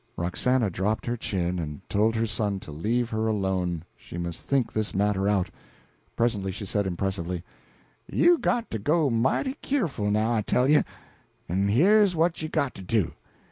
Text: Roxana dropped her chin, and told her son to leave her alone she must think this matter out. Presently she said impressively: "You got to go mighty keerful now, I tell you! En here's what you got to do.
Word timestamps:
Roxana 0.17 0.71
dropped 0.71 1.05
her 1.05 1.15
chin, 1.15 1.59
and 1.59 1.87
told 1.87 2.15
her 2.15 2.25
son 2.25 2.59
to 2.61 2.71
leave 2.71 3.11
her 3.11 3.27
alone 3.27 3.83
she 3.95 4.17
must 4.17 4.41
think 4.41 4.73
this 4.73 4.95
matter 4.95 5.29
out. 5.29 5.51
Presently 6.15 6.51
she 6.51 6.65
said 6.65 6.87
impressively: 6.87 7.43
"You 8.11 8.39
got 8.39 8.71
to 8.71 8.79
go 8.79 9.11
mighty 9.11 9.59
keerful 9.61 10.09
now, 10.09 10.33
I 10.33 10.41
tell 10.41 10.67
you! 10.67 10.81
En 11.47 11.67
here's 11.67 12.15
what 12.15 12.41
you 12.41 12.49
got 12.49 12.73
to 12.73 12.81
do. 12.81 13.13